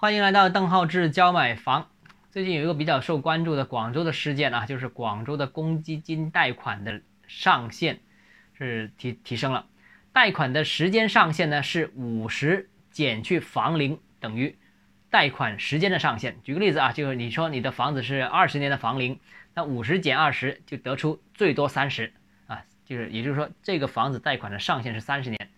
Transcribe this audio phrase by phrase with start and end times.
[0.00, 1.90] 欢迎来到邓浩志教买房。
[2.30, 7.98] 最近有一个比较受关注的广州的事件啊，就是广州的公积金贷款的上限
[8.56, 9.66] 是提提升了，
[10.12, 14.56] 贷款的时间上限呢是五十减去房龄等于
[15.10, 16.36] 贷款时间的上限。
[16.44, 19.18] 举个例子啊，就是你说你的房子是二十年的房龄，
[19.54, 22.12] 那五十减二十就得出最多三十
[22.46, 25.50] 啊，就是也就是说这个房子贷款的上限是三十年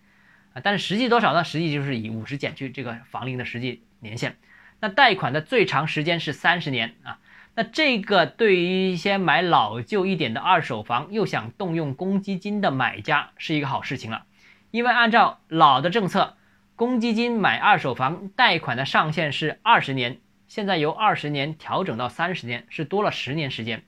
[0.53, 1.43] 啊，但是实际多少呢？
[1.43, 4.35] 实际就是以五十减去这个房龄的实际年限。
[4.81, 7.19] 那贷款的最长时间是三十年啊，
[7.55, 14.25] 那这个对于一些买老旧一点的二手房又想动用公积金的买家是一个好事情了，
[14.71, 16.35] 因为按照老的政策，
[16.75, 23.83] 公积金买二手房贷款的上限是二十年，现在由二十年调整到三十年，是多了十年时间，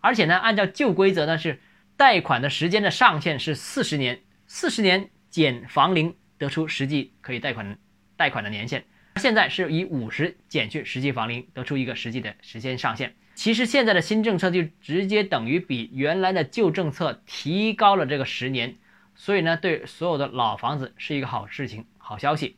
[0.00, 1.58] 而且呢，按照旧规则呢是
[1.96, 7.78] 贷款的时间的上限是四十年，四十年减房龄得出实际可以贷款
[8.14, 8.84] 贷款的年限。
[9.18, 13.14] 现在是以五十减去实际房龄，得出一个实际的时间上限。
[13.34, 18.76] 其实现在的新政策就直接等于比原来的旧政策提高了这个十年，
[19.14, 22.56] 所以呢，对所有的老房子是一个好事情、好消息。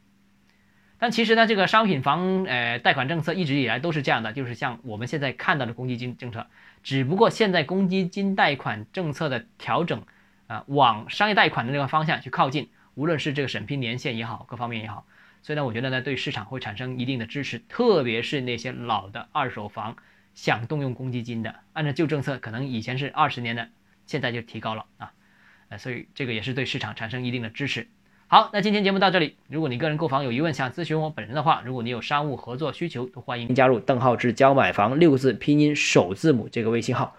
[0.98, 6.46] 但其实呢，这个商品房呃贷款政策一直以来都是这样的，就是像我们现在看到的公积金政策，
[6.82, 10.02] 只不过现在公积金贷款政策的调整
[10.46, 15.06] 啊，往商业贷款的那个方向去靠近，无论是这个审批年限也好，各方面也好。
[15.42, 19.96] 所以呢，我觉得呢，对市场会产生一定的支持，特别是那些老的二手房
[20.34, 23.68] 想动用公积金的，按照旧政策，可能以前是二十年的，
[24.06, 25.12] 现在就提高了啊，
[25.70, 27.88] 呃，所以这个也是对市场产生一定的支持。
[28.26, 37.16] 好，那今天节目到这里，如果你个人购房有疑问，想咨询我本人的话，如果你有商务合作需求，都欢迎加入邓浩志教买房六个字拼音首字母这个微信号。